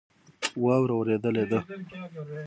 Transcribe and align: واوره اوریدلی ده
واوره 0.63 0.93
اوریدلی 0.97 1.43
ده 1.49 1.59